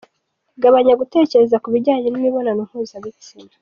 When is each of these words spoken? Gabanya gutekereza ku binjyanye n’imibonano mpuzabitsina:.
Gabanya 0.61 0.93
gutekereza 1.01 1.61
ku 1.63 1.67
binjyanye 1.73 2.07
n’imibonano 2.09 2.61
mpuzabitsina:. 2.69 3.51